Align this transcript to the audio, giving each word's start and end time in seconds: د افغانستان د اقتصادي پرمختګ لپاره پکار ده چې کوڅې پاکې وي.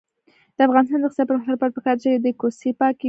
د 0.55 0.57
افغانستان 0.67 0.99
د 0.99 1.03
اقتصادي 1.05 1.29
پرمختګ 1.29 1.53
لپاره 1.55 1.73
پکار 1.77 1.95
ده 1.97 2.01
چې 2.03 2.31
کوڅې 2.41 2.69
پاکې 2.79 2.97
وي. 2.99 2.99